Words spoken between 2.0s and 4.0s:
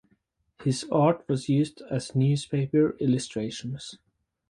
newspaper illustrations.